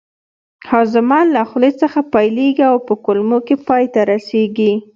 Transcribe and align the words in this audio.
هاضمه 0.69 1.19
له 1.35 1.41
خولې 1.49 1.71
څخه 1.81 1.99
پیلیږي 2.13 2.63
او 2.71 2.75
په 2.87 2.93
کولمو 3.05 3.39
کې 3.47 3.55
پای 3.67 3.85
ته 3.93 3.99
رسیږي 4.11 4.73